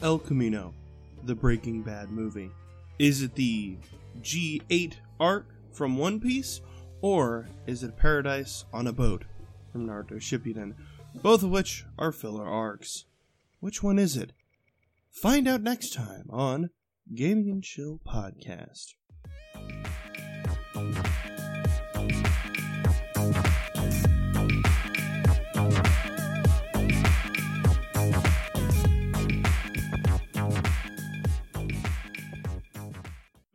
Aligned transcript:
El 0.00 0.20
Camino, 0.20 0.72
the 1.24 1.34
Breaking 1.34 1.82
Bad 1.82 2.12
movie. 2.12 2.52
Is 3.00 3.20
it 3.22 3.34
the 3.34 3.76
G8 4.20 4.94
arc 5.18 5.46
from 5.72 5.96
One 5.98 6.20
Piece, 6.20 6.60
or 7.00 7.48
is 7.66 7.82
it 7.82 7.96
Paradise 7.96 8.64
on 8.72 8.86
a 8.86 8.92
Boat 8.92 9.24
from 9.72 9.88
Naruto 9.88 10.20
Shippuden? 10.20 10.74
Both 11.16 11.42
of 11.42 11.50
which 11.50 11.84
are 11.98 12.12
filler 12.12 12.46
arcs. 12.46 13.06
Which 13.58 13.82
one 13.82 13.98
is 13.98 14.16
it? 14.16 14.32
Find 15.10 15.48
out 15.48 15.62
next 15.62 15.94
time 15.94 16.26
on 16.30 16.70
Gaming 17.12 17.50
and 17.50 17.64
Chill 17.64 17.98
Podcast. 18.06 18.94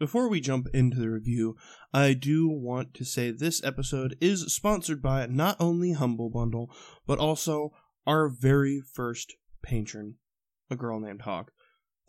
Before 0.04 0.28
we 0.28 0.42
jump 0.42 0.68
into 0.74 0.98
the 0.98 1.10
review, 1.10 1.56
I 1.94 2.12
do 2.12 2.50
want 2.50 2.94
to 2.96 3.06
say 3.06 3.32
this 3.32 3.64
episode 3.64 4.18
is 4.20 4.54
sponsored 4.54 5.02
by 5.02 5.28
not 5.28 5.56
only 5.62 5.94
Humble 5.94 6.30
Bundle, 6.30 6.70
but 7.08 7.20
also 7.20 7.72
our 8.06 8.28
very 8.28 8.82
first 8.82 9.36
patron, 9.62 10.16
a 10.70 10.76
girl 10.76 11.00
named 11.00 11.22
Hawk. 11.22 11.54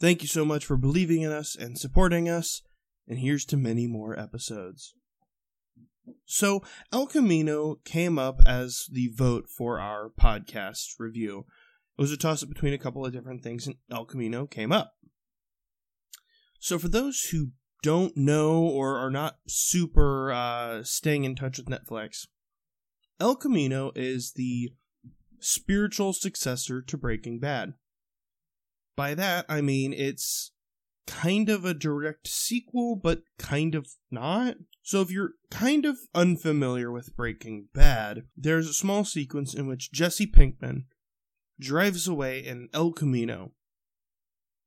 Thank 0.00 0.22
you 0.22 0.26
so 0.26 0.44
much 0.44 0.66
for 0.66 0.76
believing 0.76 1.22
in 1.22 1.30
us 1.30 1.54
and 1.54 1.78
supporting 1.78 2.28
us, 2.28 2.62
and 3.06 3.20
here's 3.20 3.44
to 3.44 3.56
many 3.56 3.86
more 3.86 4.18
episodes. 4.18 4.94
So, 6.24 6.64
El 6.92 7.06
Camino 7.06 7.76
came 7.84 8.18
up 8.18 8.40
as 8.44 8.86
the 8.90 9.12
vote 9.14 9.48
for 9.48 9.78
our 9.78 10.10
podcast 10.20 10.98
review. 10.98 11.46
It 11.96 12.02
was 12.02 12.10
a 12.10 12.16
toss 12.16 12.42
up 12.42 12.48
between 12.48 12.72
a 12.72 12.78
couple 12.78 13.06
of 13.06 13.12
different 13.12 13.44
things, 13.44 13.68
and 13.68 13.76
El 13.88 14.04
Camino 14.04 14.48
came 14.48 14.72
up. 14.72 14.94
So, 16.58 16.76
for 16.76 16.88
those 16.88 17.28
who 17.30 17.52
don't 17.84 18.16
know 18.16 18.62
or 18.62 18.96
are 18.96 19.10
not 19.10 19.36
super 19.46 20.32
uh, 20.32 20.82
staying 20.82 21.24
in 21.24 21.36
touch 21.36 21.58
with 21.58 21.66
Netflix, 21.66 22.26
El 23.20 23.36
Camino 23.36 23.92
is 23.94 24.32
the 24.32 24.72
spiritual 25.38 26.14
successor 26.14 26.80
to 26.80 26.96
Breaking 26.96 27.38
Bad. 27.38 27.74
By 28.96 29.14
that, 29.14 29.44
I 29.50 29.60
mean 29.60 29.92
it's 29.92 30.52
kind 31.06 31.50
of 31.50 31.66
a 31.66 31.74
direct 31.74 32.26
sequel, 32.26 32.96
but 32.96 33.20
kind 33.38 33.74
of 33.74 33.86
not. 34.10 34.56
So, 34.82 35.02
if 35.02 35.10
you're 35.10 35.32
kind 35.50 35.84
of 35.84 35.98
unfamiliar 36.14 36.90
with 36.90 37.14
Breaking 37.14 37.68
Bad, 37.74 38.22
there's 38.34 38.66
a 38.66 38.72
small 38.72 39.04
sequence 39.04 39.52
in 39.52 39.66
which 39.66 39.92
Jesse 39.92 40.26
Pinkman 40.26 40.84
drives 41.60 42.08
away 42.08 42.38
in 42.38 42.70
El 42.72 42.92
Camino, 42.92 43.52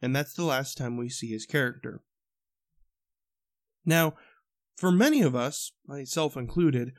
and 0.04 0.16
that's 0.16 0.36
the 0.36 0.46
last 0.46 0.78
time 0.78 0.98
we 0.98 1.10
see 1.10 1.30
his 1.32 1.48
character. 1.48 2.04
Now, 3.88 4.16
for 4.76 4.92
many 4.92 5.22
of 5.22 5.34
us, 5.34 5.72
myself 5.88 6.36
included, 6.36 6.92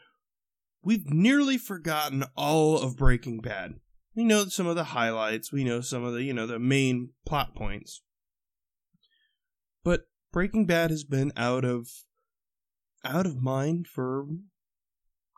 we've 0.82 1.06
nearly 1.06 1.58
forgotten 1.58 2.24
all 2.34 2.78
of 2.78 2.96
Breaking 2.96 3.40
Bad. 3.40 3.74
We 4.16 4.24
know 4.24 4.46
some 4.46 4.66
of 4.66 4.74
the 4.74 4.84
highlights, 4.84 5.52
we 5.52 5.62
know 5.62 5.82
some 5.82 6.02
of 6.02 6.14
the, 6.14 6.24
you 6.24 6.32
know, 6.32 6.46
the 6.46 6.58
main 6.58 7.10
plot 7.26 7.54
points. 7.54 8.00
But 9.84 10.08
Breaking 10.32 10.64
Bad 10.64 10.90
has 10.90 11.04
been 11.04 11.30
out 11.36 11.64
of 11.64 11.88
out 13.04 13.26
of 13.26 13.40
mind 13.40 13.86
for 13.86 14.26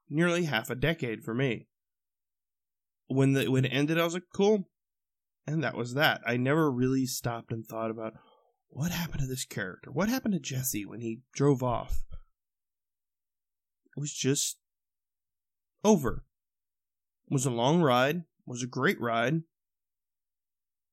nearly 0.09 0.45
half 0.45 0.71
a 0.71 0.75
decade 0.75 1.23
for 1.25 1.35
me. 1.35 1.67
When 3.09 3.33
the 3.33 3.49
when 3.49 3.65
it 3.65 3.71
ended, 3.71 3.99
I 3.99 4.05
was 4.05 4.15
like, 4.15 4.23
cool. 4.33 4.69
And 5.49 5.65
that 5.65 5.77
was 5.77 5.95
that. 5.95 6.21
I 6.25 6.37
never 6.37 6.71
really 6.71 7.07
stopped 7.07 7.51
and 7.51 7.67
thought 7.67 7.91
about 7.91 8.15
what 8.71 8.93
happened 8.93 9.21
to 9.21 9.27
this 9.27 9.45
character? 9.45 9.91
What 9.91 10.09
happened 10.09 10.35
to 10.35 10.41
Jesse 10.41 10.87
when 10.87 11.01
he 11.01 11.21
drove 11.35 11.63
off? 11.63 12.03
It 13.97 14.01
was 14.01 14.13
just 14.13 14.59
over. 15.85 16.25
It 17.29 17.35
was 17.35 17.47
a 17.47 17.51
long 17.51 17.83
ride, 17.83 18.17
it 18.17 18.25
was 18.47 18.63
a 18.63 18.69
great 18.69 19.01
ride. 19.01 19.43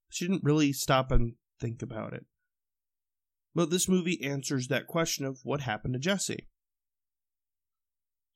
She 0.09 0.25
didn't 0.27 0.43
really 0.43 0.73
stop 0.73 1.11
and 1.11 1.33
think 1.59 1.81
about 1.81 2.13
it. 2.13 2.25
But 3.53 3.69
this 3.69 3.89
movie 3.89 4.23
answers 4.23 4.67
that 4.67 4.88
question 4.88 5.25
of 5.25 5.39
what 5.44 5.61
happened 5.61 5.94
to 5.94 5.99
Jesse. 5.99 6.47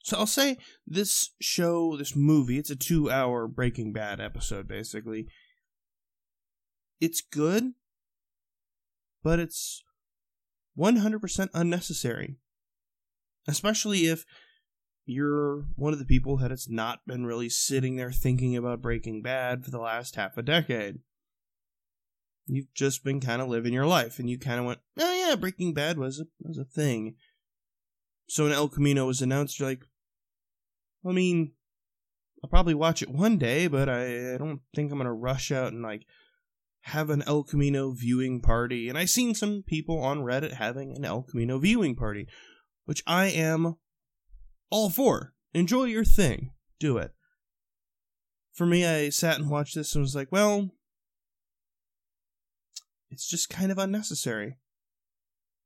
So 0.04 0.18
I'll 0.18 0.28
say 0.28 0.58
this 0.86 1.32
show, 1.40 1.96
this 1.96 2.16
movie, 2.16 2.58
it's 2.58 2.72
a 2.72 2.76
two 2.76 3.10
hour 3.10 3.48
Breaking 3.48 3.94
Bad 3.94 4.20
episode 4.20 4.68
basically. 4.68 5.28
It's 7.00 7.22
good, 7.22 7.74
but 9.24 9.40
it's 9.40 9.84
100% 10.78 11.50
unnecessary. 11.54 12.38
Especially 13.48 14.06
if 14.06 14.26
you're 15.06 15.66
one 15.76 15.94
of 15.94 16.00
the 16.00 16.06
people 16.06 16.38
that 16.38 16.52
has 16.52 16.70
not 16.70 17.00
been 17.08 17.26
really 17.26 17.50
sitting 17.50 17.96
there 17.96 18.12
thinking 18.12 18.56
about 18.56 18.82
Breaking 18.82 19.22
Bad 19.22 19.66
for 19.66 19.72
the 19.72 19.80
last 19.80 20.16
half 20.16 20.38
a 20.38 20.42
decade. 20.42 21.00
You've 22.48 22.74
just 22.74 23.04
been 23.04 23.20
kind 23.20 23.42
of 23.42 23.48
living 23.48 23.74
your 23.74 23.86
life, 23.86 24.20
and 24.20 24.30
you 24.30 24.38
kind 24.38 24.60
of 24.60 24.66
went, 24.66 24.80
"Oh 25.00 25.14
yeah, 25.14 25.36
Breaking 25.36 25.74
Bad 25.74 25.98
was 25.98 26.20
a 26.20 26.26
was 26.42 26.58
a 26.58 26.66
thing." 26.66 27.16
So 28.28 28.44
when 28.44 28.54
El 28.54 28.70
Camino 28.70 29.06
was 29.06 29.22
announced, 29.22 29.60
you're 29.60 29.70
like, 29.70 29.86
I 31.06 31.12
mean, 31.12 31.54
I'll 32.44 32.50
probably 32.50 32.74
watch 32.74 33.02
it 33.02 33.10
one 33.10 33.38
day, 33.38 33.68
but 33.68 33.90
I, 33.90 34.34
I 34.34 34.38
don't 34.38 34.62
think 34.76 34.92
I'm 34.92 34.98
gonna 34.98 35.14
rush 35.14 35.52
out 35.52 35.74
and 35.74 35.82
like 35.82 36.06
have 36.82 37.10
an 37.10 37.24
El 37.28 37.44
Camino 37.44 37.92
viewing 37.92 38.42
party. 38.42 38.90
And 38.90 38.98
I've 38.98 39.10
seen 39.10 39.36
some 39.36 39.64
people 39.66 40.00
on 40.00 40.20
Reddit 40.20 40.54
having 40.54 40.96
an 40.96 41.06
El 41.06 41.24
Camino 41.24 41.60
viewing 41.60 41.96
party, 41.96 42.28
which 42.86 43.04
I 43.06 43.28
am 43.28 43.76
all 44.70 44.90
for. 44.90 45.34
Enjoy 45.54 45.86
your 45.86 46.06
thing. 46.06 46.52
Do 46.80 46.98
it. 46.98 47.12
For 48.54 48.66
me, 48.66 48.86
I 48.86 49.10
sat 49.10 49.40
and 49.40 49.50
watched 49.50 49.76
this 49.76 49.96
and 49.96 50.02
was 50.02 50.16
like, 50.16 50.32
well, 50.32 50.72
it's 53.10 53.28
just 53.28 53.50
kind 53.50 53.72
of 53.72 53.78
unnecessary. 53.78 54.58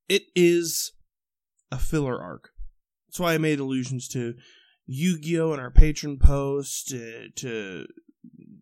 It 0.07 0.23
is 0.35 0.91
a 1.71 1.77
filler 1.77 2.21
arc. 2.21 2.49
That's 3.07 3.19
why 3.19 3.33
I 3.33 3.37
made 3.37 3.59
allusions 3.59 4.07
to 4.09 4.35
Yu 4.85 5.19
Gi 5.19 5.39
Oh! 5.39 5.53
in 5.53 5.59
our 5.59 5.71
patron 5.71 6.19
post, 6.19 6.89
to, 6.89 7.29
to 7.37 7.87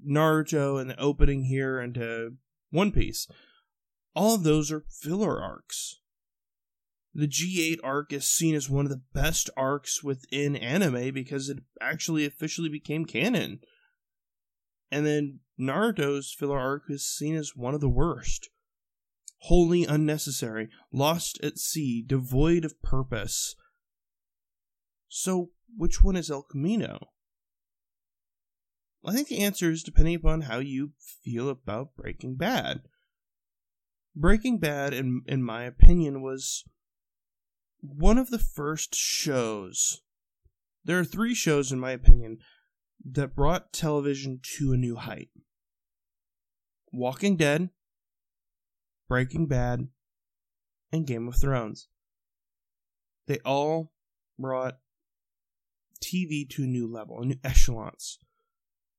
Naruto 0.07 0.79
and 0.79 0.89
the 0.89 0.99
opening 0.99 1.45
here, 1.45 1.79
and 1.79 1.93
to 1.95 2.35
one 2.73 2.91
Piece. 2.91 3.27
All 4.15 4.35
of 4.35 4.43
those 4.43 4.71
are 4.71 4.83
filler 4.89 5.41
arcs. 5.41 5.99
The 7.13 7.27
G8 7.27 7.77
arc 7.83 8.11
is 8.11 8.27
seen 8.27 8.55
as 8.55 8.69
one 8.69 8.85
of 8.85 8.91
the 8.91 9.03
best 9.13 9.49
arcs 9.55 10.03
within 10.03 10.55
anime 10.55 11.13
because 11.13 11.47
it 11.47 11.59
actually 11.79 12.25
officially 12.25 12.69
became 12.69 13.05
canon. 13.05 13.59
And 14.91 15.05
then 15.05 15.39
Naruto's 15.59 16.35
filler 16.37 16.57
arc 16.57 16.83
is 16.89 17.05
seen 17.05 17.35
as 17.35 17.55
one 17.55 17.75
of 17.75 17.81
the 17.81 17.89
worst. 17.89 18.49
Wholly 19.41 19.85
unnecessary, 19.85 20.69
lost 20.91 21.39
at 21.43 21.59
sea, 21.59 22.03
devoid 22.05 22.65
of 22.65 22.81
purpose. 22.81 23.55
So, 25.07 25.51
which 25.77 26.03
one 26.03 26.15
is 26.15 26.31
El 26.31 26.41
Camino? 26.41 27.12
I 29.05 29.13
think 29.13 29.27
the 29.27 29.39
answer 29.39 29.69
is 29.69 29.83
depending 29.83 30.15
upon 30.15 30.41
how 30.41 30.59
you 30.59 30.91
feel 31.23 31.49
about 31.49 31.95
Breaking 31.95 32.35
Bad. 32.35 32.83
Breaking 34.15 34.59
Bad, 34.59 34.93
in 34.93 35.23
in 35.27 35.43
my 35.43 35.63
opinion, 35.63 36.21
was 36.21 36.63
one 37.81 38.17
of 38.17 38.29
the 38.29 38.39
first 38.39 38.95
shows. 38.95 40.01
There 40.85 40.99
are 40.99 41.05
three 41.05 41.33
shows, 41.33 41.71
in 41.71 41.79
my 41.79 41.91
opinion, 41.91 42.37
that 43.03 43.35
brought 43.35 43.73
television 43.73 44.39
to 44.57 44.71
a 44.71 44.77
new 44.77 44.95
height. 44.95 45.29
Walking 46.93 47.35
Dead, 47.35 47.71
Breaking 49.09 49.47
Bad, 49.47 49.89
and 50.91 51.07
Game 51.07 51.27
of 51.27 51.35
Thrones. 51.35 51.89
They 53.27 53.39
all 53.39 53.91
brought 54.39 54.79
TV 56.01 56.47
to 56.51 56.63
a 56.63 56.67
new 56.67 56.87
level, 56.87 57.21
a 57.21 57.25
new 57.25 57.39
echelons 57.43 58.19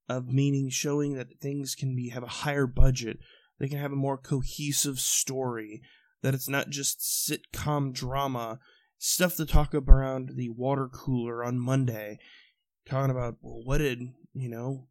of 0.08 0.28
meaning 0.28 0.68
showing 0.68 1.14
that 1.14 1.40
things 1.40 1.74
can 1.74 1.94
be 1.94 2.10
have 2.10 2.22
a 2.22 2.28
higher 2.28 2.66
budget 2.66 3.18
they 3.58 3.68
can 3.68 3.78
have 3.78 3.92
a 3.92 3.96
more 3.96 4.18
cohesive 4.18 4.98
story 4.98 5.80
that 6.22 6.34
it's 6.34 6.48
not 6.48 6.70
just 6.70 7.00
sitcom 7.00 7.92
drama 7.92 8.58
stuff 8.98 9.36
to 9.36 9.46
talk 9.46 9.74
about 9.74 9.92
around 9.92 10.32
the 10.36 10.48
water 10.50 10.88
cooler 10.88 11.44
on 11.44 11.58
monday 11.58 12.18
talking 12.88 13.10
about 13.10 13.36
well 13.40 13.62
what 13.64 13.78
did 13.78 14.00
you 14.34 14.48
know 14.48 14.88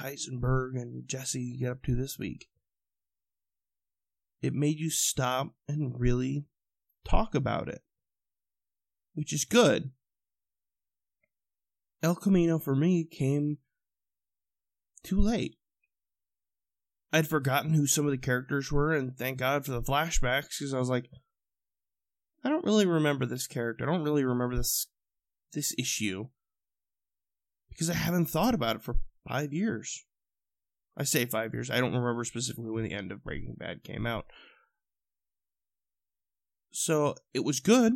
heisenberg 0.00 0.80
and 0.80 1.08
jesse 1.08 1.56
get 1.58 1.70
up 1.70 1.82
to 1.82 1.94
this 1.94 2.18
week? 2.18 2.48
It 4.42 4.52
made 4.52 4.78
you 4.78 4.90
stop 4.90 5.54
and 5.66 5.98
really 5.98 6.44
talk 7.04 7.34
about 7.34 7.68
it 7.68 7.82
which 9.16 9.32
is 9.32 9.46
good. 9.46 9.90
El 12.02 12.14
camino 12.14 12.58
for 12.58 12.76
me 12.76 13.02
came 13.02 13.56
too 15.06 15.20
late. 15.20 15.56
I'd 17.12 17.28
forgotten 17.28 17.74
who 17.74 17.86
some 17.86 18.04
of 18.04 18.10
the 18.10 18.18
characters 18.18 18.70
were, 18.70 18.92
and 18.92 19.16
thank 19.16 19.38
God 19.38 19.64
for 19.64 19.72
the 19.72 19.82
flashbacks 19.82 20.58
because 20.58 20.74
I 20.74 20.78
was 20.78 20.90
like, 20.90 21.08
I 22.44 22.48
don't 22.48 22.64
really 22.64 22.86
remember 22.86 23.24
this 23.24 23.46
character. 23.46 23.84
I 23.84 23.92
don't 23.92 24.04
really 24.04 24.24
remember 24.24 24.56
this 24.56 24.88
this 25.52 25.74
issue 25.78 26.26
because 27.68 27.88
I 27.88 27.94
haven't 27.94 28.26
thought 28.26 28.54
about 28.54 28.76
it 28.76 28.82
for 28.82 28.96
five 29.26 29.52
years. 29.52 30.04
I 30.96 31.04
say 31.04 31.26
five 31.26 31.52
years. 31.54 31.70
I 31.70 31.80
don't 31.80 31.94
remember 31.94 32.24
specifically 32.24 32.70
when 32.70 32.84
the 32.84 32.92
end 32.92 33.12
of 33.12 33.24
Breaking 33.24 33.54
Bad 33.56 33.84
came 33.84 34.06
out. 34.06 34.26
So 36.70 37.14
it 37.34 37.44
was 37.44 37.60
good. 37.60 37.94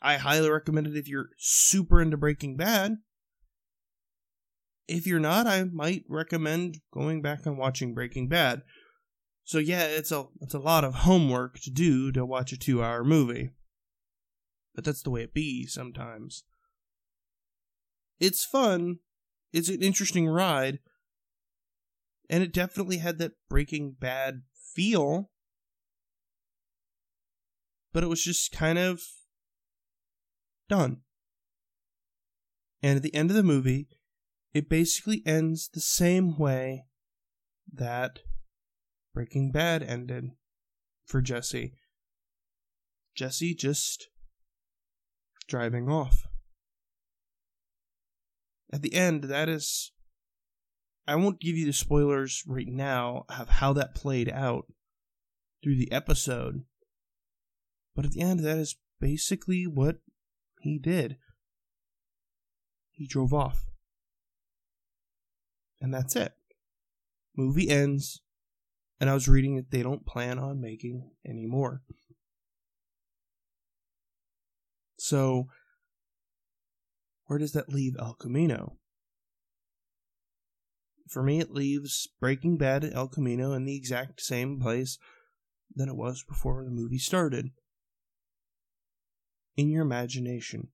I 0.00 0.16
highly 0.16 0.50
recommend 0.50 0.88
it 0.88 0.96
if 0.96 1.08
you're 1.08 1.30
super 1.38 2.02
into 2.02 2.16
Breaking 2.16 2.56
Bad. 2.56 2.98
If 4.88 5.06
you're 5.06 5.20
not, 5.20 5.46
I 5.46 5.64
might 5.64 6.04
recommend 6.08 6.80
going 6.92 7.22
back 7.22 7.46
and 7.46 7.56
watching 7.56 7.94
Breaking 7.94 8.28
Bad. 8.28 8.62
So 9.44 9.58
yeah, 9.58 9.84
it's 9.84 10.12
a 10.12 10.26
it's 10.40 10.54
a 10.54 10.58
lot 10.58 10.84
of 10.84 10.94
homework 10.94 11.60
to 11.60 11.70
do 11.70 12.12
to 12.12 12.26
watch 12.26 12.52
a 12.52 12.56
2-hour 12.56 13.04
movie. 13.04 13.50
But 14.74 14.84
that's 14.84 15.02
the 15.02 15.10
way 15.10 15.22
it 15.22 15.34
be 15.34 15.66
sometimes. 15.66 16.44
It's 18.20 18.44
fun. 18.44 18.98
It's 19.52 19.68
an 19.68 19.82
interesting 19.82 20.28
ride. 20.28 20.78
And 22.30 22.42
it 22.42 22.52
definitely 22.52 22.98
had 22.98 23.18
that 23.18 23.32
Breaking 23.50 23.96
Bad 23.98 24.42
feel. 24.74 25.30
But 27.92 28.02
it 28.02 28.08
was 28.08 28.24
just 28.24 28.52
kind 28.52 28.78
of 28.78 29.02
done. 30.68 30.98
And 32.82 32.96
at 32.96 33.02
the 33.02 33.14
end 33.14 33.30
of 33.30 33.36
the 33.36 33.42
movie, 33.42 33.88
it 34.54 34.68
basically 34.68 35.22
ends 35.24 35.68
the 35.68 35.80
same 35.80 36.36
way 36.36 36.84
that 37.72 38.20
Breaking 39.14 39.50
Bad 39.50 39.82
ended 39.82 40.30
for 41.06 41.20
Jesse. 41.20 41.74
Jesse 43.14 43.54
just 43.54 44.08
driving 45.48 45.88
off. 45.88 46.26
At 48.72 48.82
the 48.82 48.94
end, 48.94 49.24
that 49.24 49.48
is. 49.48 49.92
I 51.06 51.16
won't 51.16 51.40
give 51.40 51.56
you 51.56 51.66
the 51.66 51.72
spoilers 51.72 52.42
right 52.46 52.68
now 52.68 53.24
of 53.28 53.48
how 53.48 53.72
that 53.72 53.94
played 53.94 54.30
out 54.30 54.66
through 55.62 55.76
the 55.76 55.90
episode. 55.90 56.62
But 57.94 58.04
at 58.04 58.12
the 58.12 58.20
end, 58.20 58.40
that 58.40 58.56
is 58.56 58.76
basically 59.00 59.66
what 59.66 59.96
he 60.60 60.78
did. 60.78 61.16
He 62.92 63.06
drove 63.06 63.34
off. 63.34 63.64
And 65.82 65.92
that's 65.92 66.14
it. 66.14 66.32
Movie 67.36 67.68
ends, 67.68 68.20
and 69.00 69.10
I 69.10 69.14
was 69.14 69.28
reading 69.28 69.56
that 69.56 69.72
they 69.72 69.82
don't 69.82 70.06
plan 70.06 70.38
on 70.38 70.60
making 70.60 71.10
any 71.26 71.44
more. 71.44 71.82
So, 74.96 75.48
where 77.26 77.40
does 77.40 77.52
that 77.52 77.68
leave 77.68 77.96
El 77.98 78.14
Camino? 78.14 78.78
For 81.08 81.24
me, 81.24 81.40
it 81.40 81.50
leaves 81.50 82.08
Breaking 82.20 82.56
Bad 82.56 82.84
and 82.84 82.94
El 82.94 83.08
Camino 83.08 83.52
in 83.52 83.64
the 83.64 83.76
exact 83.76 84.22
same 84.22 84.60
place 84.60 84.98
than 85.74 85.88
it 85.88 85.96
was 85.96 86.22
before 86.22 86.64
the 86.64 86.70
movie 86.70 86.98
started. 86.98 87.50
In 89.56 89.68
your 89.68 89.82
imagination. 89.82 90.68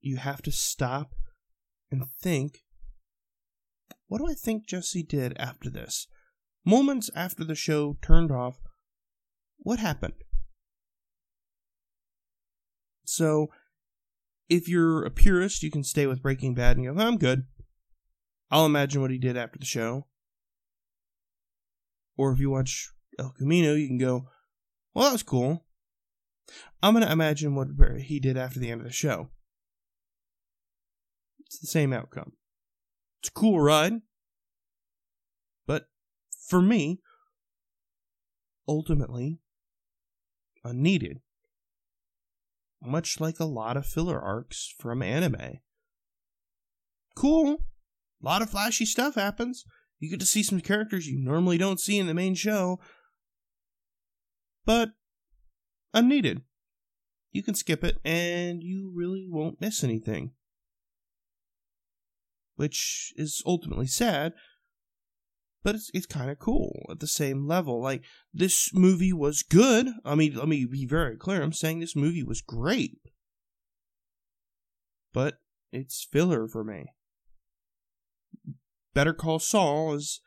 You 0.00 0.18
have 0.18 0.40
to 0.42 0.52
stop 0.52 1.14
and 2.00 2.10
think 2.20 2.64
what 4.14 4.18
do 4.18 4.30
I 4.30 4.34
think 4.34 4.66
Jesse 4.66 5.02
did 5.02 5.36
after 5.38 5.70
this? 5.70 6.06
Moments 6.64 7.10
after 7.16 7.44
the 7.44 7.54
show 7.54 7.96
turned 8.00 8.30
off, 8.30 8.60
what 9.58 9.78
happened? 9.78 10.14
So, 13.04 13.48
if 14.48 14.68
you're 14.68 15.04
a 15.04 15.10
purist, 15.10 15.62
you 15.62 15.70
can 15.70 15.84
stay 15.84 16.06
with 16.06 16.22
Breaking 16.22 16.54
Bad 16.54 16.76
and 16.76 16.86
go, 16.86 17.02
I'm 17.02 17.18
good. 17.18 17.44
I'll 18.50 18.66
imagine 18.66 19.00
what 19.00 19.10
he 19.10 19.18
did 19.18 19.36
after 19.36 19.58
the 19.58 19.64
show. 19.64 20.06
Or 22.16 22.32
if 22.32 22.38
you 22.38 22.50
watch 22.50 22.90
El 23.18 23.34
Camino, 23.36 23.74
you 23.74 23.88
can 23.88 23.98
go, 23.98 24.28
well, 24.94 25.06
that 25.06 25.12
was 25.12 25.22
cool. 25.22 25.64
I'm 26.82 26.94
going 26.94 27.04
to 27.04 27.12
imagine 27.12 27.54
what 27.54 27.68
he 27.98 28.20
did 28.20 28.36
after 28.36 28.60
the 28.60 28.70
end 28.70 28.82
of 28.82 28.86
the 28.86 28.92
show. 28.92 29.30
It's 31.54 31.60
the 31.60 31.66
same 31.68 31.92
outcome. 31.92 32.32
It's 33.20 33.28
a 33.28 33.32
cool 33.32 33.60
ride. 33.60 34.00
But 35.66 35.86
for 36.48 36.60
me, 36.60 37.00
ultimately, 38.66 39.38
unneeded 40.64 41.20
much 42.86 43.20
like 43.20 43.40
a 43.40 43.44
lot 43.44 43.76
of 43.76 43.86
filler 43.86 44.20
arcs 44.20 44.74
from 44.78 45.02
anime. 45.02 45.60
Cool. 47.14 47.66
A 48.22 48.24
lot 48.24 48.42
of 48.42 48.50
flashy 48.50 48.84
stuff 48.84 49.14
happens. 49.14 49.64
You 49.98 50.10
get 50.10 50.20
to 50.20 50.26
see 50.26 50.42
some 50.42 50.60
characters 50.60 51.06
you 51.06 51.18
normally 51.18 51.56
don't 51.56 51.80
see 51.80 51.98
in 51.98 52.06
the 52.06 52.14
main 52.14 52.34
show. 52.34 52.80
But 54.66 54.90
unneeded. 55.92 56.42
You 57.32 57.42
can 57.42 57.54
skip 57.54 57.82
it 57.84 57.98
and 58.04 58.62
you 58.62 58.92
really 58.94 59.26
won't 59.30 59.60
miss 59.60 59.82
anything. 59.82 60.32
Which 62.56 63.12
is 63.16 63.42
ultimately 63.46 63.86
sad 63.86 64.32
but 65.64 65.74
it's 65.74 65.90
it's 65.94 66.06
kind 66.06 66.30
of 66.30 66.38
cool 66.38 66.86
at 66.90 67.00
the 67.00 67.06
same 67.06 67.48
level. 67.48 67.82
Like 67.82 68.04
this 68.32 68.72
movie 68.72 69.12
was 69.12 69.42
good. 69.42 69.88
I 70.04 70.14
mean, 70.14 70.36
let 70.36 70.46
me 70.46 70.66
be 70.66 70.86
very 70.86 71.16
clear. 71.16 71.42
I'm 71.42 71.54
saying 71.54 71.80
this 71.80 71.96
movie 71.96 72.22
was 72.22 72.42
great, 72.42 72.98
but 75.12 75.38
it's 75.72 76.06
filler 76.12 76.46
for 76.46 76.62
me. 76.62 76.92
Better 78.92 79.14
Call 79.14 79.38
Saul 79.38 79.94
is 79.94 80.20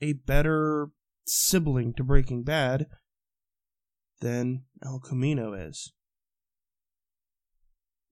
a 0.00 0.12
better 0.12 0.90
sibling 1.26 1.94
to 1.94 2.04
Breaking 2.04 2.44
Bad 2.44 2.86
than 4.20 4.64
El 4.84 5.00
Camino 5.00 5.54
is. 5.54 5.92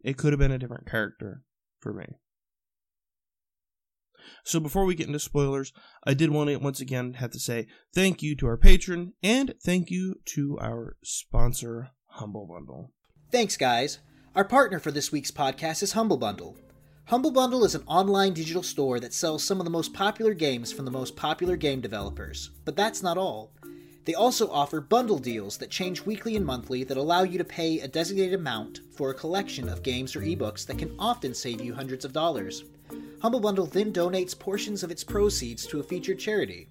It 0.03 0.17
could 0.17 0.33
have 0.33 0.41
been 0.41 0.51
a 0.51 0.59
different 0.59 0.91
character 0.91 1.43
for 1.79 1.93
me. 1.93 2.07
So 4.45 4.61
before 4.61 4.85
we 4.85 4.95
get 4.95 5.07
into 5.07 5.19
spoilers, 5.19 5.73
I 6.05 6.15
did 6.15 6.31
want 6.31 6.51
to 6.51 6.57
once 6.57 6.81
again 6.81 7.15
have 7.15 7.31
to 7.33 7.41
say 7.41 7.67
thank 7.95 8.23
you 8.23 8.37
to 8.37 8.47
our 8.47 8.57
patron 8.57 9.13
and 9.23 9.55
thank 9.65 9.91
you 9.91 10.17
to 10.35 10.59
our 10.61 10.97
sponsor, 11.03 11.91
Humble 12.07 12.47
Bundle. 12.47 12.93
Thanks, 13.31 13.57
guys. 13.57 13.99
Our 14.35 14.45
partner 14.45 14.79
for 14.79 14.91
this 14.91 15.13
week's 15.13 15.31
podcast 15.31 15.83
is 15.83 15.93
Humble 15.93 16.17
Bundle. 16.17 16.57
Humble 17.07 17.33
Bundle 17.33 17.65
is 17.65 17.75
an 17.75 17.83
online 17.87 18.33
digital 18.33 18.63
store 18.63 19.01
that 19.01 19.13
sells 19.13 19.45
some 19.45 19.59
of 19.59 19.65
the 19.65 19.71
most 19.71 19.93
popular 19.93 20.35
games 20.35 20.73
from 20.73 20.85
the 20.85 20.91
most 20.91 21.17
popular 21.17 21.57
game 21.57 21.81
developers. 21.81 22.51
But 22.65 22.77
that's 22.77 23.03
not 23.03 23.19
all. 23.19 23.53
They 24.05 24.15
also 24.15 24.51
offer 24.51 24.81
bundle 24.81 25.19
deals 25.19 25.59
that 25.59 25.71
change 25.71 26.05
weekly 26.05 26.35
and 26.35 26.45
monthly 26.45 26.83
that 26.85 26.97
allow 26.97 27.23
you 27.23 27.39
to 27.39 27.45
pay 27.45 27.81
a 27.81 27.89
designated 27.89 28.35
amount 28.35 28.81
for 28.97 29.11
a 29.11 29.15
collection 29.15 29.69
of 29.69 29.83
games 29.83 30.17
or 30.17 30.21
ebooks 30.23 30.67
that 30.67 30.79
can 30.79 30.95
often 30.99 31.35
save 31.35 31.61
you 31.61 31.75
hundreds 31.75 32.05
of 32.05 32.13
dollars. 32.13 32.65
Humble 33.23 33.39
Bundle 33.39 33.67
then 33.67 33.93
donates 33.93 34.37
portions 34.37 34.83
of 34.83 34.91
its 34.91 35.05
proceeds 35.05 35.65
to 35.69 35.79
a 35.79 35.83
featured 35.85 36.19
charity. 36.19 36.67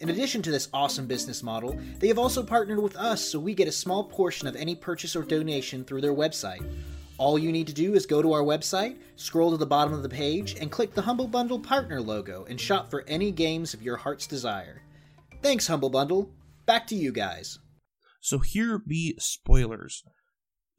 In 0.00 0.08
addition 0.08 0.40
to 0.40 0.50
this 0.50 0.70
awesome 0.72 1.06
business 1.06 1.42
model, 1.42 1.78
they 1.98 2.08
have 2.08 2.18
also 2.18 2.42
partnered 2.42 2.78
with 2.78 2.96
us 2.96 3.20
so 3.20 3.38
we 3.38 3.54
get 3.54 3.68
a 3.68 3.72
small 3.72 4.04
portion 4.04 4.48
of 4.48 4.56
any 4.56 4.74
purchase 4.74 5.14
or 5.14 5.22
donation 5.22 5.84
through 5.84 6.00
their 6.00 6.14
website. 6.14 6.66
All 7.18 7.38
you 7.38 7.52
need 7.52 7.66
to 7.66 7.74
do 7.74 7.92
is 7.92 8.06
go 8.06 8.22
to 8.22 8.32
our 8.32 8.42
website, 8.42 8.96
scroll 9.16 9.50
to 9.50 9.58
the 9.58 9.66
bottom 9.66 9.92
of 9.92 10.02
the 10.02 10.08
page, 10.08 10.56
and 10.58 10.70
click 10.70 10.94
the 10.94 11.02
Humble 11.02 11.26
Bundle 11.26 11.60
partner 11.60 12.00
logo 12.00 12.46
and 12.48 12.58
shop 12.58 12.88
for 12.88 13.04
any 13.06 13.30
games 13.30 13.74
of 13.74 13.82
your 13.82 13.98
heart's 13.98 14.26
desire. 14.26 14.80
Thanks, 15.42 15.66
Humble 15.66 15.90
Bundle. 15.90 16.30
Back 16.64 16.86
to 16.86 16.94
you 16.94 17.12
guys. 17.12 17.58
So 18.22 18.38
here 18.38 18.78
be 18.78 19.16
spoilers. 19.18 20.02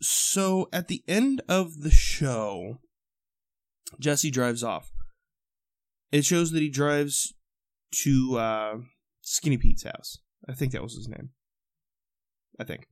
So 0.02 0.68
at 0.74 0.88
the 0.88 1.04
end 1.08 1.44
of 1.48 1.82
the 1.84 1.92
show, 1.92 2.80
Jesse 4.00 4.32
drives 4.32 4.64
off. 4.64 4.92
It 6.12 6.26
shows 6.26 6.52
that 6.52 6.62
he 6.62 6.70
drives 6.70 7.34
to 8.04 8.38
uh, 8.38 8.78
Skinny 9.22 9.58
Pete's 9.58 9.84
house. 9.84 10.18
I 10.48 10.54
think 10.54 10.72
that 10.72 10.84
was 10.84 10.96
his 10.96 11.08
name. 11.08 11.30
I 12.60 12.64
think. 12.64 12.88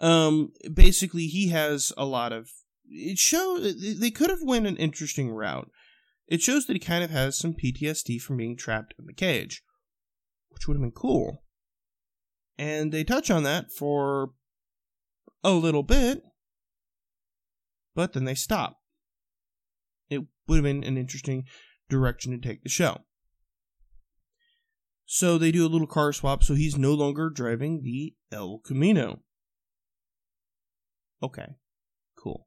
Um, 0.00 0.52
basically, 0.72 1.26
he 1.26 1.48
has 1.48 1.92
a 1.96 2.04
lot 2.04 2.32
of. 2.32 2.50
It 2.86 3.18
shows 3.18 3.98
they 3.98 4.10
could 4.10 4.30
have 4.30 4.42
went 4.42 4.66
an 4.66 4.76
interesting 4.76 5.30
route. 5.30 5.70
It 6.26 6.42
shows 6.42 6.66
that 6.66 6.72
he 6.74 6.80
kind 6.80 7.04
of 7.04 7.10
has 7.10 7.38
some 7.38 7.54
PTSD 7.54 8.20
from 8.20 8.36
being 8.36 8.56
trapped 8.56 8.94
in 8.98 9.06
the 9.06 9.14
cage, 9.14 9.62
which 10.50 10.66
would 10.66 10.74
have 10.74 10.82
been 10.82 10.90
cool. 10.90 11.44
And 12.58 12.92
they 12.92 13.04
touch 13.04 13.30
on 13.30 13.42
that 13.42 13.70
for 13.70 14.30
a 15.42 15.52
little 15.52 15.82
bit, 15.82 16.22
but 17.94 18.12
then 18.12 18.24
they 18.24 18.34
stop. 18.34 18.78
It 20.08 20.22
would 20.46 20.56
have 20.56 20.64
been 20.64 20.84
an 20.84 20.96
interesting 20.96 21.44
direction 21.88 22.32
to 22.32 22.48
take 22.48 22.62
the 22.62 22.68
show. 22.68 23.02
So 25.06 25.38
they 25.38 25.52
do 25.52 25.66
a 25.66 25.68
little 25.68 25.86
car 25.86 26.12
swap, 26.12 26.42
so 26.42 26.54
he's 26.54 26.78
no 26.78 26.94
longer 26.94 27.30
driving 27.30 27.82
the 27.82 28.14
El 28.32 28.60
Camino. 28.64 29.20
Okay, 31.22 31.56
cool. 32.16 32.46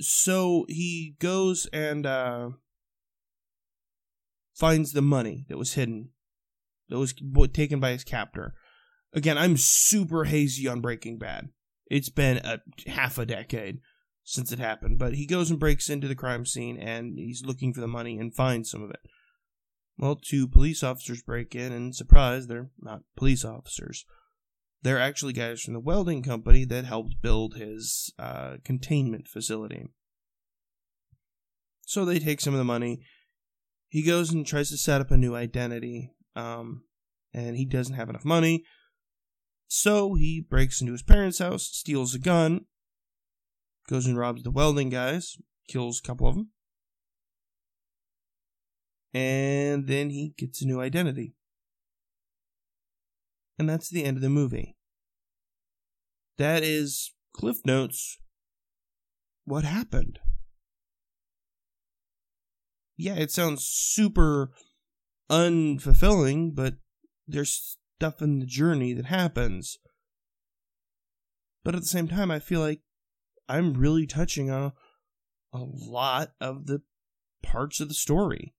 So 0.00 0.66
he 0.68 1.16
goes 1.20 1.66
and 1.72 2.04
uh, 2.06 2.50
finds 4.54 4.92
the 4.92 5.02
money 5.02 5.46
that 5.48 5.58
was 5.58 5.74
hidden, 5.74 6.10
that 6.88 6.98
was 6.98 7.14
taken 7.52 7.80
by 7.80 7.90
his 7.90 8.04
captor. 8.04 8.54
Again, 9.12 9.38
I'm 9.38 9.56
super 9.56 10.24
hazy 10.24 10.66
on 10.66 10.80
Breaking 10.80 11.18
Bad. 11.18 11.50
It's 11.86 12.08
been 12.08 12.38
a 12.38 12.60
half 12.88 13.18
a 13.18 13.26
decade 13.26 13.78
since 14.24 14.50
it 14.50 14.58
happened, 14.58 14.98
but 14.98 15.14
he 15.14 15.26
goes 15.26 15.50
and 15.50 15.60
breaks 15.60 15.90
into 15.90 16.08
the 16.08 16.14
crime 16.14 16.46
scene 16.46 16.78
and 16.78 17.18
he's 17.18 17.44
looking 17.44 17.74
for 17.74 17.82
the 17.82 17.86
money 17.86 18.18
and 18.18 18.34
finds 18.34 18.70
some 18.70 18.82
of 18.82 18.90
it. 18.90 19.00
Well, 19.98 20.16
two 20.16 20.48
police 20.48 20.82
officers 20.82 21.22
break 21.22 21.54
in 21.54 21.72
and 21.72 21.94
surprise, 21.94 22.46
they're 22.46 22.70
not 22.80 23.02
police 23.16 23.44
officers. 23.44 24.06
They're 24.82 24.98
actually 24.98 25.34
guys 25.34 25.62
from 25.62 25.74
the 25.74 25.80
welding 25.80 26.22
company 26.22 26.64
that 26.64 26.84
helped 26.84 27.22
build 27.22 27.54
his 27.54 28.12
uh, 28.18 28.56
containment 28.64 29.28
facility. 29.28 29.88
So 31.86 32.04
they 32.04 32.18
take 32.18 32.40
some 32.40 32.54
of 32.54 32.58
the 32.58 32.64
money. 32.64 33.02
He 33.88 34.02
goes 34.02 34.32
and 34.32 34.46
tries 34.46 34.70
to 34.70 34.76
set 34.76 35.00
up 35.00 35.10
a 35.10 35.16
new 35.16 35.34
identity, 35.36 36.10
um, 36.34 36.84
and 37.32 37.56
he 37.56 37.64
doesn't 37.64 37.94
have 37.94 38.08
enough 38.08 38.24
money. 38.24 38.64
So 39.68 40.14
he 40.14 40.44
breaks 40.46 40.80
into 40.80 40.92
his 40.92 41.02
parents' 41.02 41.38
house, 41.38 41.68
steals 41.72 42.14
a 42.14 42.18
gun, 42.18 42.66
goes 43.88 44.06
and 44.06 44.18
robs 44.18 44.42
the 44.42 44.50
welding 44.50 44.90
guys, 44.90 45.36
kills 45.68 46.00
a 46.00 46.06
couple 46.06 46.28
of 46.28 46.34
them, 46.34 46.50
and 49.12 49.86
then 49.86 50.10
he 50.10 50.34
gets 50.36 50.62
a 50.62 50.66
new 50.66 50.80
identity. 50.80 51.34
And 53.58 53.68
that's 53.68 53.88
the 53.88 54.04
end 54.04 54.16
of 54.16 54.22
the 54.22 54.28
movie. 54.28 54.76
That 56.38 56.64
is 56.64 57.12
Cliff 57.32 57.58
Notes. 57.64 58.18
What 59.44 59.64
happened? 59.64 60.18
Yeah, 62.96 63.14
it 63.14 63.30
sounds 63.30 63.64
super 63.64 64.50
unfulfilling, 65.30 66.54
but 66.54 66.74
there's 67.26 67.76
stuff 67.98 68.20
in 68.20 68.40
the 68.40 68.46
journey 68.46 68.92
that 68.94 69.06
happens. 69.06 69.78
But 71.64 71.74
at 71.74 71.82
the 71.82 71.86
same 71.86 72.08
time, 72.08 72.30
I 72.30 72.38
feel 72.38 72.60
like 72.60 72.80
I'm 73.48 73.74
really 73.74 74.06
touching 74.06 74.50
on 74.50 74.72
a 75.52 75.62
lot 75.62 76.32
of 76.40 76.66
the 76.66 76.82
parts 77.42 77.80
of 77.80 77.88
the 77.88 77.94
story 77.94 78.54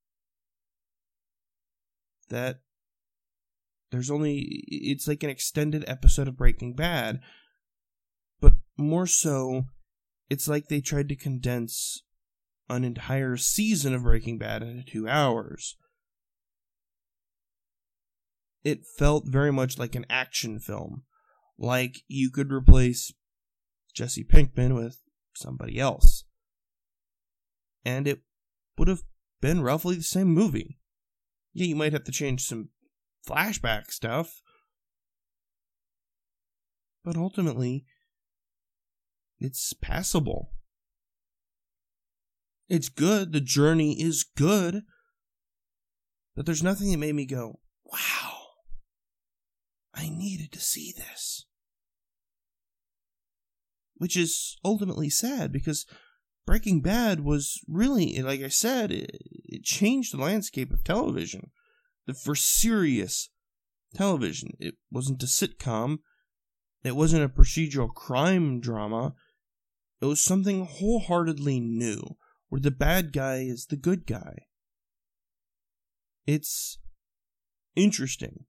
that 2.30 2.60
there's 3.92 4.12
only 4.12 4.64
it's 4.68 5.08
like 5.08 5.24
an 5.24 5.30
extended 5.30 5.84
episode 5.88 6.28
of 6.28 6.38
Breaking 6.38 6.74
Bad, 6.74 7.20
but 8.40 8.54
more 8.78 9.08
so 9.08 9.66
it's 10.30 10.48
like 10.48 10.68
they 10.68 10.82
tried 10.82 11.10
to 11.10 11.16
condense 11.16 12.04
an 12.70 12.84
entire 12.84 13.38
season 13.38 13.94
of 13.94 14.04
Breaking 14.04 14.38
Bad 14.38 14.64
into 14.64 14.84
2 14.84 15.08
hours. 15.08 15.78
It 18.64 18.86
felt 18.98 19.28
very 19.28 19.52
much 19.52 19.78
like 19.78 19.94
an 19.96 20.06
action 20.10 20.60
film, 20.60 21.04
like 21.58 21.98
you 22.08 22.32
could 22.32 22.52
replace 22.52 23.14
Jesse 23.96 24.24
Pinkman 24.24 24.76
with 24.76 25.00
somebody 25.34 25.80
else. 25.80 26.26
And 27.84 28.08
it 28.08 28.22
would 28.78 28.88
have 28.88 29.04
been 29.42 29.62
roughly 29.62 29.96
the 29.96 30.04
same 30.04 30.28
movie. 30.28 30.80
Yeah, 31.54 31.68
you 31.68 31.76
might 31.76 31.94
have 31.94 32.04
to 32.04 32.12
change 32.12 32.46
some 32.46 32.70
flashback 33.28 33.92
stuff. 33.92 34.42
But 37.04 37.16
ultimately, 37.16 37.86
it's 39.40 39.74
passable. 39.74 40.52
It's 42.68 42.90
good. 42.90 43.32
The 43.32 43.42
journey 43.42 44.02
is 44.02 44.24
good. 44.24 44.82
But 46.36 46.46
there's 46.46 46.64
nothing 46.64 46.92
that 46.92 46.98
made 46.98 47.16
me 47.16 47.26
go, 47.26 47.60
wow, 47.86 48.34
I 49.94 50.10
needed 50.10 50.52
to 50.54 50.60
see 50.60 50.94
this. 50.98 51.46
Which 53.98 54.18
is 54.18 54.58
ultimately 54.64 55.10
sad 55.10 55.52
because 55.52 55.86
Breaking 56.46 56.82
Bad 56.82 57.22
was 57.22 57.60
really, 57.68 58.22
like 58.22 58.42
I 58.42 58.50
said, 58.50 58.92
it, 58.92 59.10
it 59.46 59.64
changed 59.64 60.14
the 60.14 60.22
landscape 60.22 60.72
of 60.72 60.84
television. 60.84 61.52
The, 62.06 62.14
for 62.14 62.36
serious 62.36 63.30
television, 63.96 64.52
it 64.60 64.76
wasn't 64.92 65.24
a 65.24 65.28
sitcom. 65.28 66.00
It 66.84 66.96
wasn't 66.96 67.24
a 67.24 67.30
procedural 67.30 67.92
crime 67.92 68.60
drama. 68.60 69.16
It 70.02 70.06
was 70.06 70.22
something 70.22 70.66
wholeheartedly 70.66 71.60
new, 71.60 72.18
where 72.50 72.62
the 72.62 72.70
bad 72.70 73.12
guy 73.12 73.38
is 73.38 73.66
the 73.66 73.78
good 73.78 74.06
guy. 74.06 74.46
It's 76.28 76.78
interesting. 77.76 78.46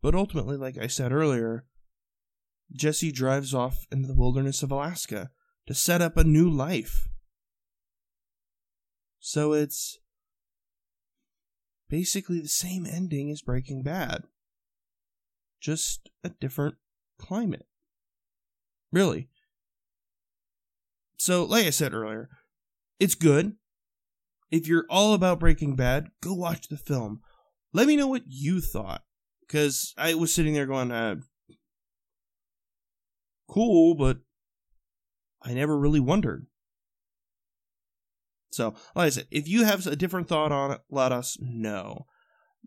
But 0.00 0.14
ultimately, 0.14 0.56
like 0.56 0.78
I 0.78 0.86
said 0.86 1.12
earlier, 1.12 1.66
Jesse 2.72 3.12
drives 3.12 3.52
off 3.52 3.86
into 3.90 4.08
the 4.08 4.14
wilderness 4.14 4.62
of 4.62 4.70
Alaska 4.70 5.30
to 5.66 5.74
set 5.74 6.00
up 6.00 6.16
a 6.16 6.24
new 6.24 6.48
life. 6.48 7.08
So 9.18 9.52
it's 9.52 9.98
basically 11.88 12.40
the 12.40 12.48
same 12.48 12.86
ending 12.86 13.30
as 13.30 13.42
Breaking 13.42 13.82
Bad, 13.82 14.24
just 15.60 16.10
a 16.24 16.30
different 16.30 16.76
climate. 17.18 17.66
Really. 18.92 19.28
So, 21.18 21.44
like 21.44 21.66
I 21.66 21.70
said 21.70 21.92
earlier, 21.92 22.30
it's 22.98 23.14
good. 23.14 23.56
If 24.50 24.66
you're 24.66 24.86
all 24.88 25.12
about 25.12 25.38
Breaking 25.38 25.76
Bad, 25.76 26.08
go 26.22 26.32
watch 26.32 26.68
the 26.68 26.76
film. 26.76 27.20
Let 27.72 27.86
me 27.86 27.94
know 27.94 28.08
what 28.08 28.24
you 28.26 28.60
thought. 28.60 29.02
Because 29.46 29.94
I 29.98 30.14
was 30.14 30.34
sitting 30.34 30.54
there 30.54 30.66
going, 30.66 30.90
uh, 30.90 31.16
cool, 33.50 33.94
but 33.94 34.18
I 35.42 35.52
never 35.54 35.78
really 35.78 36.00
wondered. 36.00 36.46
So, 38.52 38.74
like 38.94 39.06
I 39.06 39.10
said, 39.10 39.26
if 39.30 39.46
you 39.48 39.64
have 39.64 39.86
a 39.86 39.96
different 39.96 40.28
thought 40.28 40.52
on 40.52 40.72
it, 40.72 40.80
let 40.90 41.12
us 41.12 41.36
know. 41.40 42.06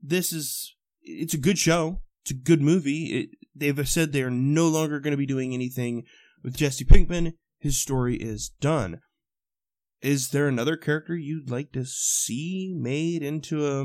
This 0.01 0.31
is, 0.31 0.75
it's 1.01 1.33
a 1.33 1.39
good 1.39 1.57
show. 1.57 2.01
It's 2.23 2.31
a 2.31 2.35
good 2.35 2.61
movie. 2.61 3.05
It, 3.05 3.29
they've 3.53 3.87
said 3.87 4.11
they 4.11 4.23
are 4.23 4.29
no 4.29 4.67
longer 4.67 4.99
going 4.99 5.11
to 5.11 5.17
be 5.17 5.25
doing 5.25 5.53
anything 5.53 6.03
with 6.41 6.55
Jesse 6.55 6.85
Pinkman. 6.85 7.33
His 7.59 7.79
story 7.79 8.15
is 8.15 8.49
done. 8.61 8.99
Is 10.01 10.29
there 10.29 10.47
another 10.47 10.75
character 10.75 11.15
you'd 11.15 11.49
like 11.49 11.71
to 11.73 11.85
see 11.85 12.73
made 12.77 13.23
into 13.23 13.65
a, 13.65 13.83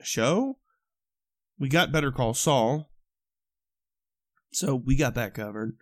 a 0.00 0.04
show? 0.04 0.58
We 1.58 1.68
got 1.68 1.92
Better 1.92 2.12
Call 2.12 2.34
Saul. 2.34 2.90
So 4.52 4.74
we 4.74 4.96
got 4.96 5.14
that 5.14 5.34
covered. 5.34 5.78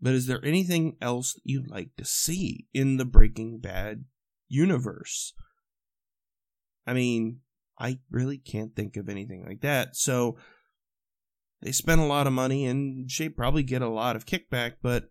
But 0.00 0.14
is 0.14 0.26
there 0.26 0.44
anything 0.44 0.96
else 1.00 1.38
you'd 1.44 1.70
like 1.70 1.90
to 1.96 2.04
see 2.04 2.66
in 2.72 2.96
the 2.96 3.04
Breaking 3.04 3.58
Bad 3.58 4.04
universe? 4.48 5.34
I 6.86 6.94
mean, 6.94 7.40
I 7.78 7.98
really 8.10 8.38
can't 8.38 8.74
think 8.74 8.96
of 8.96 9.08
anything 9.08 9.44
like 9.46 9.60
that. 9.60 9.96
So 9.96 10.38
they 11.62 11.72
spent 11.72 12.00
a 12.00 12.06
lot 12.06 12.26
of 12.26 12.32
money 12.32 12.64
and 12.64 13.10
they 13.18 13.28
probably 13.28 13.62
get 13.62 13.82
a 13.82 13.88
lot 13.88 14.16
of 14.16 14.26
kickback, 14.26 14.74
but 14.82 15.10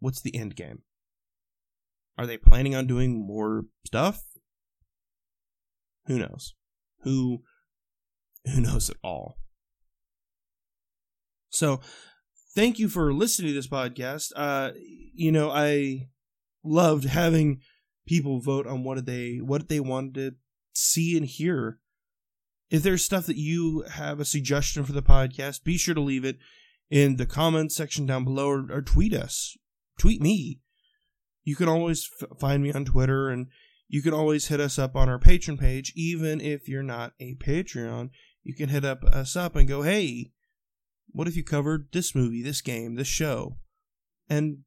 what's 0.00 0.20
the 0.20 0.36
end 0.36 0.56
game? 0.56 0.82
Are 2.18 2.26
they 2.26 2.36
planning 2.36 2.74
on 2.74 2.86
doing 2.86 3.26
more 3.26 3.64
stuff? 3.86 4.22
Who 6.06 6.18
knows? 6.18 6.54
Who 7.00 7.42
who 8.44 8.60
knows 8.60 8.90
at 8.90 8.96
all? 9.02 9.38
So 11.48 11.80
thank 12.54 12.78
you 12.78 12.88
for 12.88 13.12
listening 13.12 13.48
to 13.48 13.54
this 13.54 13.68
podcast. 13.68 14.32
Uh, 14.34 14.72
you 15.14 15.32
know, 15.32 15.50
I 15.50 16.08
loved 16.62 17.04
having 17.04 17.60
people 18.06 18.40
vote 18.40 18.66
on 18.66 18.84
what 18.84 19.04
they 19.06 19.38
what 19.42 19.68
they 19.68 19.80
wanted 19.80 20.14
to 20.14 20.34
see 20.72 21.16
and 21.16 21.26
hear. 21.26 21.78
If 22.70 22.82
there's 22.82 23.04
stuff 23.04 23.26
that 23.26 23.36
you 23.36 23.84
have 23.90 24.20
a 24.20 24.24
suggestion 24.24 24.84
for 24.84 24.92
the 24.92 25.02
podcast, 25.02 25.64
be 25.64 25.76
sure 25.76 25.94
to 25.94 26.00
leave 26.00 26.24
it 26.24 26.38
in 26.90 27.16
the 27.16 27.26
comments 27.26 27.76
section 27.76 28.06
down 28.06 28.24
below 28.24 28.48
or, 28.48 28.66
or 28.70 28.82
tweet 28.82 29.12
us. 29.12 29.56
Tweet 29.98 30.20
me. 30.20 30.60
You 31.44 31.56
can 31.56 31.68
always 31.68 32.08
f- 32.20 32.38
find 32.38 32.62
me 32.62 32.72
on 32.72 32.84
Twitter 32.84 33.28
and 33.28 33.48
you 33.86 34.02
can 34.02 34.14
always 34.14 34.48
hit 34.48 34.60
us 34.60 34.78
up 34.78 34.96
on 34.96 35.08
our 35.08 35.18
Patreon 35.18 35.60
page. 35.60 35.92
Even 35.94 36.40
if 36.40 36.68
you're 36.68 36.82
not 36.82 37.12
a 37.20 37.34
Patreon, 37.36 38.10
you 38.42 38.54
can 38.54 38.70
hit 38.70 38.84
up 38.84 39.04
us 39.04 39.36
up 39.36 39.54
and 39.54 39.68
go, 39.68 39.82
hey, 39.82 40.32
what 41.14 41.28
if 41.28 41.36
you 41.36 41.44
covered 41.44 41.86
this 41.92 42.14
movie, 42.14 42.42
this 42.42 42.60
game, 42.60 42.96
this 42.96 43.06
show? 43.06 43.56
And 44.28 44.64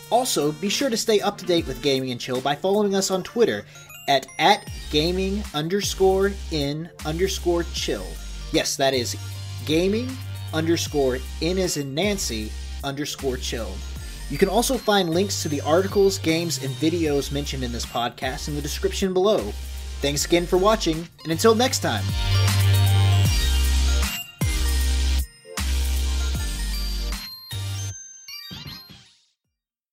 Also, 0.10 0.52
be 0.54 0.68
sure 0.68 0.90
to 0.90 0.98
stay 0.98 1.22
up 1.22 1.38
to 1.38 1.46
date 1.46 1.66
with 1.68 1.82
Gaming 1.82 2.12
and 2.12 2.20
Chill 2.20 2.42
by 2.42 2.54
following 2.54 2.96
us 2.96 3.12
on 3.12 3.24
Twitter 3.24 3.64
at, 4.10 4.28
at 4.38 4.70
gaming 4.92 5.42
underscore 5.54 6.34
in 6.52 6.90
underscore 7.06 7.64
chill. 7.74 8.06
Yes, 8.52 8.76
that 8.76 8.94
is 8.94 9.16
gaming 9.66 10.10
underscore 10.54 11.20
in 11.40 11.60
as 11.60 11.78
in 11.78 11.94
Nancy 11.94 12.52
underscore 12.84 13.38
chill. 13.38 13.72
You 14.30 14.38
can 14.38 14.50
also 14.50 14.78
find 14.78 15.10
links 15.10 15.42
to 15.44 15.50
the 15.50 15.62
articles, 15.62 16.18
games, 16.18 16.64
and 16.64 16.74
videos 16.76 17.32
mentioned 17.32 17.64
in 17.64 17.72
this 17.72 17.86
podcast 17.86 18.50
in 18.50 18.56
the 18.56 18.62
description 18.62 19.14
below. 19.14 19.40
Thanks 20.02 20.26
again 20.26 20.46
for 20.46 20.58
watching, 20.58 21.08
and 21.24 21.32
until 21.32 21.56
next 21.56 21.80
time. 21.80 22.04